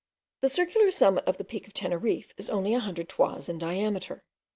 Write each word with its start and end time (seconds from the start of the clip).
The 0.39 0.49
circular 0.49 0.89
summit 0.89 1.25
of 1.27 1.37
the 1.37 1.43
peak 1.43 1.67
of 1.67 1.75
Teneriffe 1.75 2.33
is 2.35 2.49
only 2.49 2.73
a 2.73 2.79
hundred 2.79 3.07
toises 3.07 3.49
in 3.49 3.59
diameter. 3.59 4.23